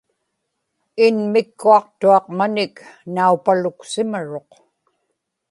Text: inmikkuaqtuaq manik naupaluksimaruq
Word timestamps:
inmikkuaqtuaq 1.05 2.25
manik 2.37 2.75
naupaluksimaruq 3.13 4.49